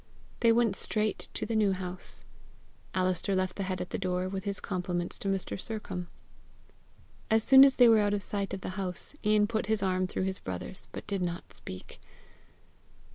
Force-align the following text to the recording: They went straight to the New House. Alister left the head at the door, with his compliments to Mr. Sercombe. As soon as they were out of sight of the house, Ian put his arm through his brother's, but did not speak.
They 0.39 0.51
went 0.51 0.75
straight 0.75 1.29
to 1.35 1.45
the 1.45 1.55
New 1.55 1.73
House. 1.73 2.23
Alister 2.95 3.35
left 3.35 3.55
the 3.55 3.61
head 3.69 3.79
at 3.81 3.91
the 3.91 3.99
door, 3.99 4.27
with 4.27 4.45
his 4.45 4.59
compliments 4.59 5.19
to 5.19 5.27
Mr. 5.27 5.61
Sercombe. 5.61 6.07
As 7.29 7.43
soon 7.43 7.63
as 7.63 7.75
they 7.75 7.87
were 7.87 7.99
out 7.99 8.15
of 8.15 8.23
sight 8.23 8.51
of 8.55 8.61
the 8.61 8.69
house, 8.81 9.13
Ian 9.23 9.45
put 9.45 9.67
his 9.67 9.83
arm 9.83 10.07
through 10.07 10.23
his 10.23 10.39
brother's, 10.39 10.89
but 10.91 11.05
did 11.05 11.21
not 11.21 11.53
speak. 11.53 11.99